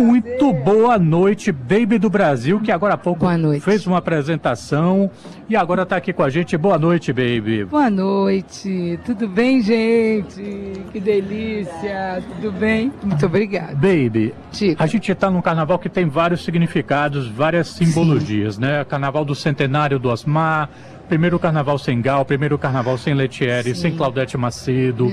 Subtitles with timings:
[0.00, 3.26] Muito boa noite, Baby do Brasil, que agora há pouco
[3.60, 5.10] fez uma apresentação
[5.46, 6.56] e agora está aqui com a gente.
[6.56, 7.66] Boa noite, Baby.
[7.66, 8.98] Boa noite.
[9.04, 10.82] Tudo bem, gente?
[10.90, 12.22] Que delícia.
[12.34, 12.90] Tudo bem?
[13.02, 13.74] Muito obrigada.
[13.74, 14.34] Baby,
[14.78, 18.62] a gente está num carnaval que tem vários significados, várias simbologias, Sim.
[18.62, 18.84] né?
[18.84, 20.70] Carnaval do centenário do Osmar,
[21.10, 25.08] primeiro carnaval sem Gal, primeiro carnaval sem Letieri, sem Claudete Macedo,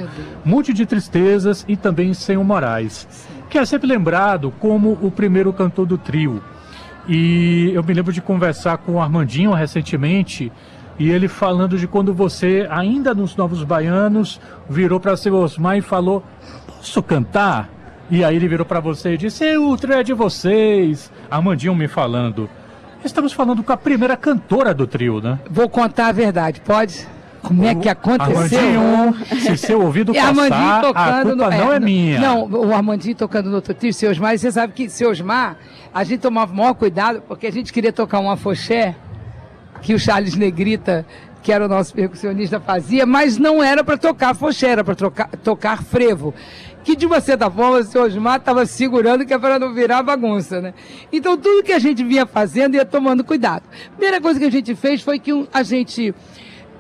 [0.46, 3.06] um monte de tristezas e também sem o Moraes.
[3.10, 6.44] Sim que é sempre lembrado como o primeiro cantor do trio.
[7.08, 10.52] E eu me lembro de conversar com o Armandinho recentemente,
[11.00, 15.82] e ele falando de quando você, ainda nos Novos Baianos, virou para seu Osmar e
[15.82, 16.24] falou:
[16.66, 17.70] Posso cantar?
[18.10, 21.12] E aí ele virou para você e disse: O trio é de vocês.
[21.30, 22.50] Armandinho me falando.
[23.06, 25.40] Estamos falando com a primeira cantora do trio, né?
[25.50, 27.08] Vou contar a verdade, pode?
[27.48, 28.60] Como é que aconteceu?
[28.60, 32.20] Armandinho, se seu ouvido passar, Armandinho tocando a culpa no, não é, é, minha.
[32.20, 35.58] Não, o Armandinho tocando no outro seu Osmar, você sabe que seu Osmar,
[35.94, 38.96] a gente tomava o maior cuidado, porque a gente queria tocar um afoxé,
[39.82, 41.06] que o Charles Negrita,
[41.42, 44.96] que era o nosso percussionista, fazia, mas não era para tocar afoxé, era para
[45.44, 46.34] tocar frevo.
[46.84, 50.04] Que de uma certa forma o seu Osmar estava segurando que é para não virar
[50.04, 50.74] bagunça, né?
[51.12, 53.64] Então tudo que a gente vinha fazendo ia tomando cuidado.
[53.92, 56.14] Primeira coisa que a gente fez foi que a gente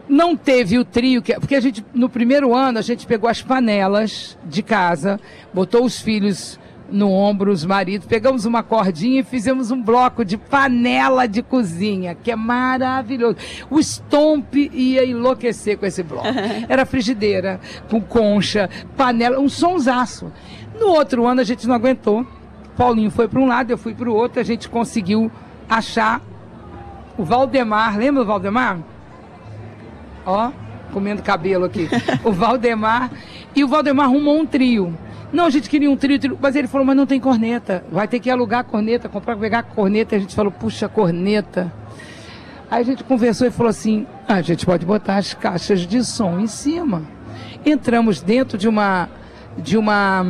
[0.09, 3.41] não teve o trio, que, porque a gente, no primeiro ano, a gente pegou as
[3.41, 5.19] panelas de casa,
[5.53, 10.37] botou os filhos no ombro, os maridos, pegamos uma cordinha e fizemos um bloco de
[10.37, 13.35] panela de cozinha, que é maravilhoso.
[13.69, 16.27] O Stomp ia enlouquecer com esse bloco.
[16.67, 20.31] Era frigideira, com concha, panela, um sonsaço.
[20.79, 22.25] No outro ano a gente não aguentou.
[22.75, 25.31] Paulinho foi para um lado, eu fui para o outro, a gente conseguiu
[25.67, 26.21] achar
[27.17, 28.79] o Valdemar, lembra o Valdemar?
[30.27, 30.51] Ó,
[30.91, 31.87] comendo cabelo aqui.
[32.23, 33.09] o Valdemar.
[33.55, 34.95] E o Valdemar arrumou um trio.
[35.31, 37.83] Não, a gente queria um trio, trio, mas ele falou, mas não tem corneta.
[37.91, 40.15] Vai ter que alugar a corneta, comprar, pegar a corneta.
[40.15, 41.73] E a gente falou, puxa, corneta.
[42.69, 46.03] Aí a gente conversou e falou assim, ah, a gente pode botar as caixas de
[46.03, 47.03] som em cima.
[47.65, 49.09] Entramos dentro de uma,
[49.57, 50.25] de uma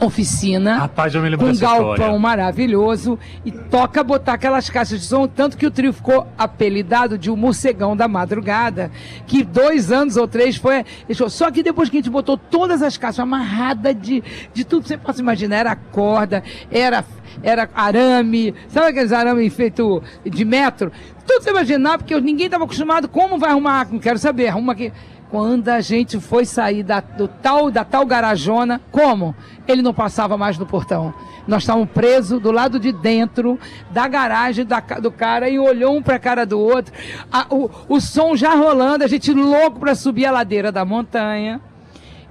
[0.00, 0.78] oficina.
[0.78, 2.18] Rapaz, eu me lembro com um galpão história.
[2.18, 7.30] maravilhoso e toca botar aquelas caixas de som, tanto que o trio ficou apelidado de
[7.30, 8.90] o morcegão da madrugada,
[9.26, 10.84] que dois anos ou três foi.
[11.28, 14.22] Só que depois que a gente botou todas as caixas amarradas de,
[14.52, 17.04] de tudo você possa imaginar, era corda, era,
[17.42, 20.90] era arame, sabe aqueles arame feito de metro?
[21.26, 23.88] Tudo você imaginar, porque ninguém estava acostumado, como vai arrumar?
[23.90, 24.92] Não quero saber, arruma aqui.
[25.30, 29.34] Quando a gente foi sair da, do tal, da tal garajona, como?
[29.66, 31.12] Ele não passava mais no portão.
[31.46, 33.58] Nós estávamos presos do lado de dentro
[33.90, 36.92] da garagem da, do cara e olhou um para a cara do outro.
[37.32, 41.60] A, o, o som já rolando, a gente louco para subir a ladeira da montanha.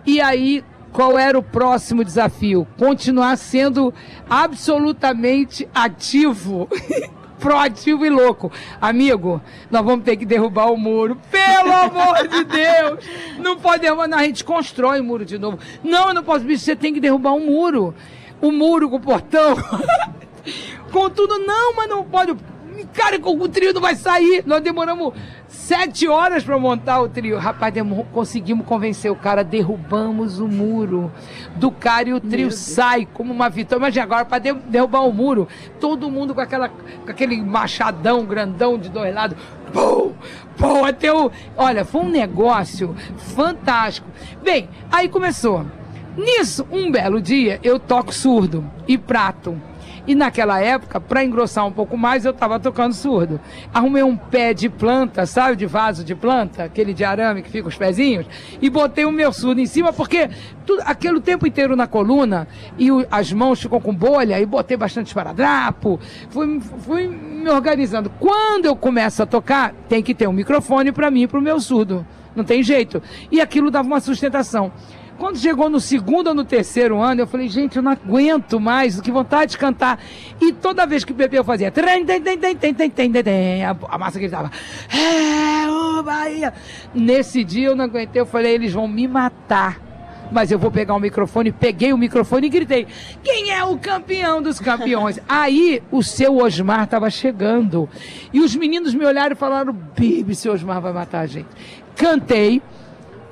[0.05, 2.67] E aí, qual era o próximo desafio?
[2.77, 3.93] Continuar sendo
[4.29, 6.69] absolutamente ativo.
[7.43, 8.49] proativo e louco.
[8.79, 11.19] Amigo, nós vamos ter que derrubar o muro.
[11.29, 13.05] Pelo amor de Deus!
[13.37, 15.59] Não pode derrubar, não, a gente constrói o muro de novo.
[15.83, 17.93] Não, eu não posso, bicho, você tem que derrubar um muro.
[18.41, 19.55] O muro com o portão.
[20.91, 22.33] com tudo, não, mas não pode.
[22.93, 24.43] Cara, o trio não vai sair.
[24.45, 25.13] Nós demoramos
[25.47, 27.37] sete horas para montar o trio.
[27.37, 27.73] Rapaz,
[28.11, 31.11] conseguimos convencer o cara, derrubamos o muro
[31.55, 33.81] do cara e o trio sai como uma vitória.
[33.81, 35.47] Imagina agora, para derrubar o muro,
[35.79, 39.37] todo mundo com, aquela, com aquele machadão grandão de dois lados.
[39.71, 40.13] Pum,
[40.57, 41.31] pum, até o.
[41.57, 44.07] Olha, foi um negócio fantástico.
[44.43, 45.65] Bem, aí começou.
[46.15, 49.59] Nisso, um belo dia, eu toco surdo e prato.
[50.05, 53.39] E naquela época, para engrossar um pouco mais, eu estava tocando surdo.
[53.73, 57.69] Arrumei um pé de planta, sabe, de vaso de planta, aquele de arame que fica
[57.69, 58.25] os pezinhos,
[58.61, 60.29] e botei o meu surdo em cima, porque
[60.65, 62.47] tudo, aquele tempo inteiro na coluna,
[62.77, 65.99] e o, as mãos ficam com bolha, e botei bastante esparadrapo,
[66.29, 68.09] fui, fui me organizando.
[68.19, 71.41] Quando eu começo a tocar, tem que ter um microfone para mim e para o
[71.41, 72.05] meu surdo.
[72.35, 73.01] Não tem jeito.
[73.31, 74.71] E aquilo dava uma sustentação.
[75.17, 78.99] Quando chegou no segundo ou no terceiro ano, eu falei, gente, eu não aguento mais,
[78.99, 79.99] que vontade de cantar.
[80.41, 81.71] E toda vez que o bebê eu fazia,
[83.89, 84.51] a massa gritava,
[84.89, 86.53] é o Bahia.
[86.93, 89.79] Nesse dia eu não aguentei, eu falei, eles vão me matar.
[90.31, 92.87] Mas eu vou pegar o microfone, peguei o microfone e gritei:
[93.23, 95.19] Quem é o campeão dos campeões?
[95.29, 97.87] Aí o seu Osmar estava chegando.
[98.33, 101.49] E os meninos me olharam e falaram: Bibi, seu Osmar vai matar a gente.
[101.95, 102.63] Cantei.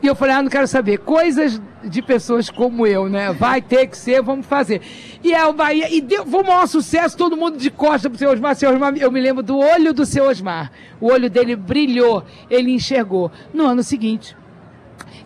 [0.02, 0.98] E eu falei, ah, não quero saber.
[1.00, 3.32] Coisas de pessoas como eu, né?
[3.34, 4.82] Vai ter que ser, vamos fazer.
[5.24, 8.18] E é o Bahia, e deu, foi um maior sucesso, todo mundo de costa pro
[8.18, 8.56] seu Osmar.
[8.56, 10.72] Seu Osmar, eu me lembro do olho do seu Osmar.
[11.00, 13.32] O olho dele brilhou, ele enxergou.
[13.54, 14.36] No ano seguinte,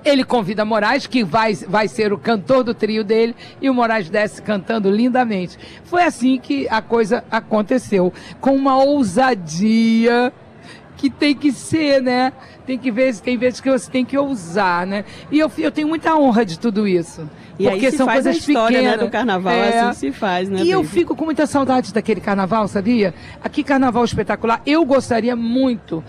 [0.04, 4.10] Ele convida Moraes, que vai, vai ser o cantor do trio dele, e o Moraes
[4.10, 5.58] desce cantando lindamente.
[5.84, 10.32] Foi assim que a coisa aconteceu, com uma ousadia
[10.98, 12.32] que tem que ser, né?
[12.66, 15.06] Tem que ver, tem vezes que você tem que ousar, né?
[15.32, 17.30] E eu, eu tenho muita honra de tudo isso.
[17.60, 19.00] E porque são coisas a história, pequenas.
[19.00, 20.62] Né, do carnaval, é, assim se faz, né?
[20.62, 23.14] E eu fico com muita saudade daquele carnaval, sabia?
[23.44, 24.62] Aqui carnaval espetacular.
[24.66, 26.04] Eu gostaria muito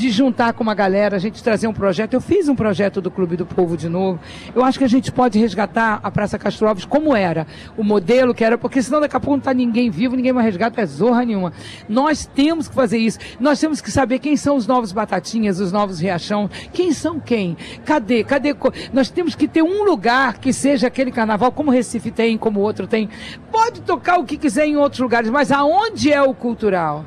[0.00, 2.14] de juntar com uma galera, a gente trazer um projeto.
[2.14, 4.18] Eu fiz um projeto do Clube do Povo de novo.
[4.54, 8.34] Eu acho que a gente pode resgatar a Praça Castro Alves como era, o modelo
[8.34, 10.86] que era, porque senão daqui a pouco não está ninguém vivo, ninguém mais resgata, é
[10.86, 11.52] zorra nenhuma.
[11.88, 13.18] Nós temos que fazer isso.
[13.38, 17.56] Nós temos que saber quem são os novos Batatinhas, os novos Riachão, quem são quem?
[17.84, 18.24] Cadê?
[18.24, 18.56] Cadê?
[18.92, 22.62] Nós temos que ter um lugar que seja aquele carnaval, como Recife tem, como o
[22.62, 23.08] outro tem.
[23.52, 27.04] Pode tocar o que quiser em outros lugares, mas aonde é o cultural?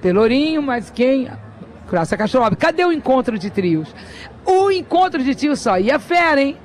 [0.00, 1.28] Pelourinho, mas quem?
[1.90, 2.58] Praça Castro Alves.
[2.58, 3.92] Cadê o encontro de trios?
[4.46, 6.56] O encontro de trio só ia fera, hein?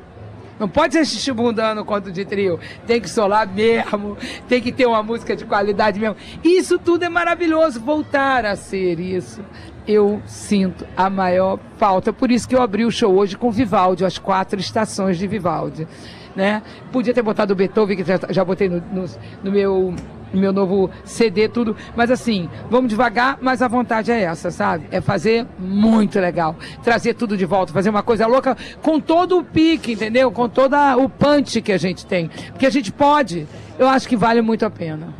[0.59, 2.59] Não pode ser xixibundando o encontro de trio.
[2.85, 4.15] Tem que solar mesmo,
[4.47, 6.15] tem que ter uma música de qualidade mesmo.
[6.43, 9.41] Isso tudo é maravilhoso, voltar a ser isso.
[9.87, 12.13] Eu sinto a maior falta.
[12.13, 15.87] Por isso que eu abri o show hoje com Vivaldi, as quatro estações de Vivaldi.
[16.35, 16.61] Né?
[16.91, 19.05] Podia ter botado o Beethoven, que já, já botei no, no,
[19.43, 19.95] no meu
[20.35, 21.75] meu novo CD, tudo.
[21.95, 24.85] Mas assim, vamos devagar, mas a vontade é essa, sabe?
[24.91, 26.55] É fazer muito legal.
[26.83, 30.31] Trazer tudo de volta, fazer uma coisa louca com todo o pique, entendeu?
[30.31, 32.29] Com todo o punch que a gente tem.
[32.51, 33.47] Porque a gente pode.
[33.77, 35.13] Eu acho que vale muito a pena.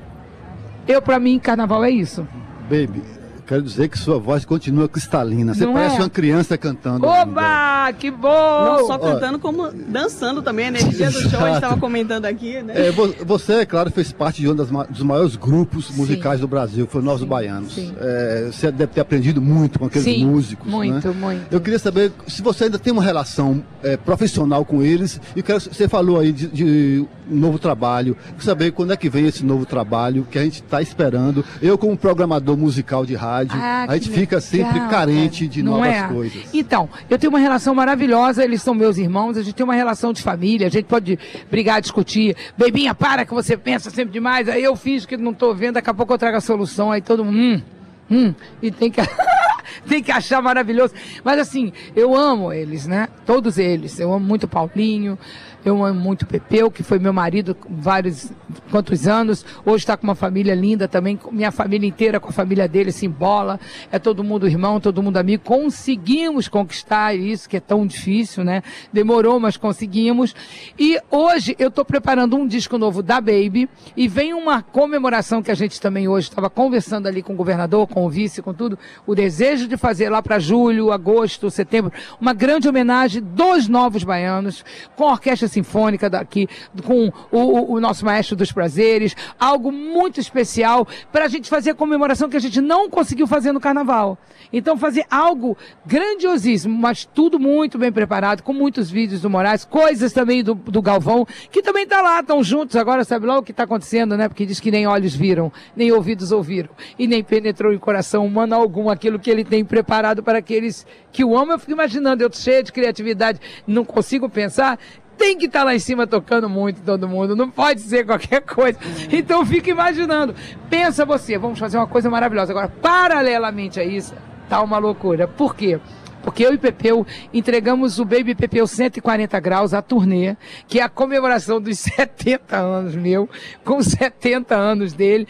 [0.87, 2.27] Eu, para mim, carnaval é isso.
[2.69, 3.03] Baby,
[3.45, 5.53] quero dizer que sua voz continua cristalina.
[5.53, 5.99] Você Não parece é?
[5.99, 7.05] uma criança cantando.
[7.05, 8.65] Oba, que bom!
[8.65, 10.65] Não só cantando, como dançando também.
[10.65, 12.73] A energia do show, a gente estava comentando aqui, né?
[12.87, 12.91] É,
[13.23, 16.41] você, é claro, fez parte de um das, dos maiores grupos musicais Sim.
[16.41, 17.27] do Brasil, foi Novos Sim.
[17.27, 17.77] Baianos.
[17.99, 20.69] É, você deve ter aprendido muito com aqueles Sim, músicos.
[20.69, 21.13] Muito, né?
[21.13, 21.53] muito.
[21.53, 25.19] Eu queria saber se você ainda tem uma relação é, profissional com eles.
[25.35, 28.17] E quero, você falou aí de, de um novo trabalho.
[28.31, 31.45] Quero saber quando é que vem esse novo trabalho que a gente está esperando.
[31.61, 36.07] Eu, como programador musical de rádio, Ah, a gente fica sempre carente de novas é?
[36.07, 36.43] coisas.
[36.53, 40.13] Então, eu tenho uma relação maravilhosa, eles são meus irmãos, a gente tem uma relação
[40.13, 41.17] de família, a gente pode
[41.49, 42.35] brigar, discutir.
[42.57, 44.47] Bebinha, para que você pensa sempre demais.
[44.47, 47.01] Aí eu fiz que não estou vendo, daqui a pouco eu trago a solução, aí
[47.01, 47.37] todo mundo.
[47.37, 47.61] Hum,
[48.09, 49.01] hum, e tem que.
[49.87, 50.93] tem que achar maravilhoso.
[51.23, 53.07] Mas assim, eu amo eles, né?
[53.25, 53.99] Todos eles.
[53.99, 55.17] Eu amo muito o Paulinho,
[55.65, 58.31] eu amo muito o Pepeu, que foi meu marido vários
[58.69, 59.43] quantos anos.
[59.65, 63.07] Hoje está com uma família linda também, minha família inteira com a família dele se
[63.07, 63.59] embola.
[63.91, 65.43] É todo mundo irmão, todo mundo amigo.
[65.43, 68.61] Conseguimos conquistar isso, que é tão difícil, né?
[68.93, 70.35] Demorou, mas conseguimos.
[70.77, 75.49] E hoje eu estou preparando um disco novo da Baby e vem uma comemoração que
[75.49, 78.77] a gente também hoje estava conversando ali com o governador, com o vice, com tudo.
[79.07, 81.91] O desejo de fazer lá para julho, agosto, setembro,
[82.21, 84.63] uma grande homenagem dos novos baianos,
[84.95, 86.47] com a orquestra Sinfônica daqui,
[86.83, 91.75] com o, o nosso Maestro dos Prazeres, algo muito especial para a gente fazer a
[91.75, 94.17] comemoração que a gente não conseguiu fazer no Carnaval.
[94.51, 100.13] Então fazer algo grandiosíssimo, mas tudo muito bem preparado, com muitos vídeos do Moraes, coisas
[100.13, 103.51] também do, do Galvão, que também está lá, estão juntos agora, sabe lá o que
[103.51, 104.27] está acontecendo, né?
[104.27, 108.55] Porque diz que nem olhos viram, nem ouvidos ouviram, e nem penetrou em coração humano
[108.55, 111.55] algum aquilo que ele tem preparado para aqueles que o amam.
[111.55, 114.77] Eu fico imaginando, eu cheio de criatividade, não consigo pensar
[115.17, 118.41] tem que estar tá lá em cima tocando muito todo mundo, não pode ser qualquer
[118.41, 118.77] coisa.
[119.11, 120.35] Então fica imaginando.
[120.69, 122.51] Pensa você, vamos fazer uma coisa maravilhosa.
[122.51, 124.13] Agora, paralelamente a isso,
[124.49, 125.27] tá uma loucura.
[125.27, 125.79] Por quê?
[126.21, 130.35] Porque eu e Pepeu entregamos o Baby Pepeu 140 graus, a turnê,
[130.67, 133.29] que é a comemoração dos 70 anos meu,
[133.63, 135.27] com 70 anos dele,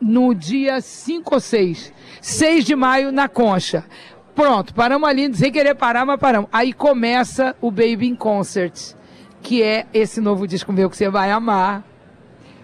[0.00, 1.92] no dia 5 ou 6.
[2.20, 3.84] 6 de maio, na Concha.
[4.36, 6.48] Pronto, paramos ali, sem querer parar, mas paramos.
[6.52, 8.94] Aí começa o Baby in Concert
[9.46, 11.84] que é esse novo disco meu que você vai amar.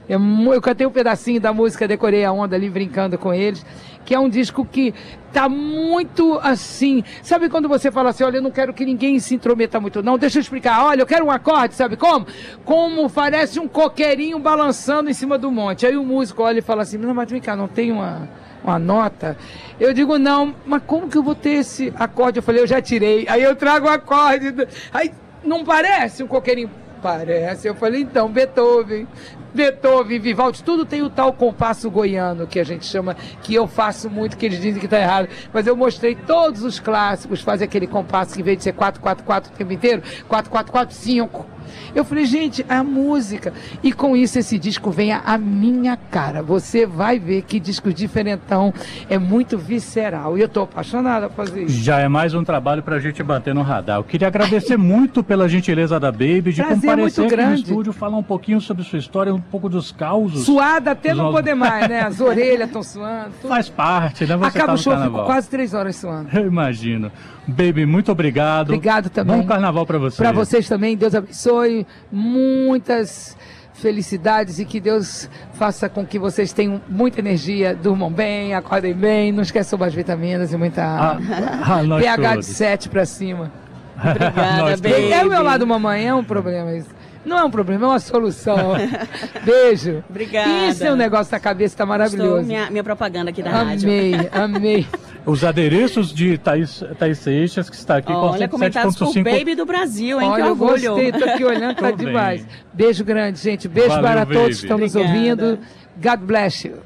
[0.08, 0.20] Eu,
[0.52, 3.64] eu cantei um pedacinho da música, decorei a onda ali brincando com eles,
[4.04, 4.92] que é um disco que
[5.32, 7.04] tá muito assim.
[7.22, 10.18] Sabe quando você fala assim, olha, eu não quero que ninguém se intrometa muito, não,
[10.18, 10.84] deixa eu explicar.
[10.84, 12.26] Olha, eu quero um acorde, sabe como?
[12.64, 15.86] Como parece um coqueirinho balançando em cima do monte.
[15.86, 18.28] Aí o músico olha e fala assim, não, mas vem cá, não tem uma
[18.64, 19.36] uma nota.
[19.80, 22.38] Eu digo, não, mas como que eu vou ter esse acorde?
[22.38, 23.26] Eu falei, eu já tirei.
[23.28, 24.54] Aí eu trago o acorde.
[24.92, 25.12] Aí
[25.44, 26.70] não parece um coqueirinho?
[27.02, 27.66] Parece.
[27.66, 29.08] Eu falei, então, Beethoven,
[29.52, 34.08] Beethoven, Vivaldi, tudo tem o tal compasso goiano que a gente chama, que eu faço
[34.08, 35.28] muito, que eles dizem que está errado.
[35.52, 39.00] Mas eu mostrei todos os clássicos, fazer aquele compasso que em vez de ser 4,
[39.00, 41.46] 4, 4 o tempo inteiro, 4, 4, 4, 5.
[41.95, 43.52] Eu falei, gente, a música.
[43.83, 46.43] E com isso esse disco vem a, a minha cara.
[46.43, 48.73] Você vai ver que disco diferentão
[49.09, 50.37] é muito visceral.
[50.37, 51.83] E eu tô apaixonada por fazer isso.
[51.83, 53.99] Já é mais um trabalho pra gente manter no radar.
[53.99, 57.93] Eu queria agradecer muito pela gentileza da Baby de Prazer comparecer muito aqui no estúdio,
[57.93, 60.45] falar um pouquinho sobre sua história, um pouco dos causos.
[60.45, 62.00] Suada até não nossos- poder mais, né?
[62.02, 63.31] As orelhas estão suando.
[63.41, 63.49] tudo.
[63.49, 64.37] Faz parte, né?
[64.37, 65.26] Você Acaba tá o show, eu fico carnaval.
[65.26, 66.29] quase três horas suando.
[66.37, 67.11] Eu imagino.
[67.47, 68.69] Baby, muito obrigado.
[68.69, 69.37] Obrigado também.
[69.41, 70.17] Bom carnaval pra você.
[70.17, 71.62] Para vocês também, Deus abençoe.
[72.11, 73.37] Muitas
[73.75, 79.33] felicidades e que Deus faça com que vocês tenham muita energia, durmam bem, acordem bem,
[79.33, 81.97] não esqueçam das vitaminas e muita Ah, água.
[81.97, 82.47] ah, pH de todos.
[82.47, 83.50] 7 para cima.
[83.99, 84.95] Obrigada, Nós Baby.
[84.95, 85.11] todos.
[85.12, 86.88] É o meu lado mamãe, é um problema isso.
[87.25, 88.75] Não é um problema, é uma solução.
[89.45, 90.02] Beijo.
[90.09, 90.49] Obrigada.
[90.69, 92.47] E seu negócio na cabeça tá Estou maravilhoso.
[92.47, 93.88] minha, minha propaganda aqui da rádio.
[93.88, 94.87] Amei, amei.
[95.25, 99.38] Os adereços de Thaís, Thaís Seixas, que está aqui Olha, com comentados por 107.5.
[99.38, 100.29] Baby do Brasil, hein?
[100.29, 100.91] Olha, que eu orgulho.
[100.95, 102.45] gostei, tô aqui olhando, tá demais.
[102.73, 103.69] Beijo grande, gente.
[103.69, 104.35] Beijo Valeu, para baby.
[104.35, 105.59] todos que estão nos ouvindo.
[105.97, 106.79] God bless you.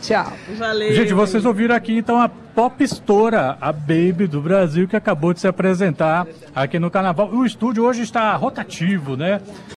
[0.00, 0.32] Tchau.
[0.58, 0.92] Valeu.
[0.94, 5.40] Gente, vocês ouviram aqui então a pop estoura, a Baby do Brasil, que acabou de
[5.40, 7.30] se apresentar aqui no Carnaval.
[7.32, 9.40] O estúdio hoje está rotativo, né?